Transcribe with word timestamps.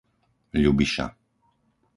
Ľubiša 0.63 1.05